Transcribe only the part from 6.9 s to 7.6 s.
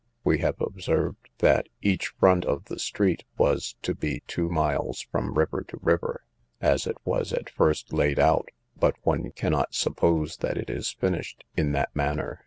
was at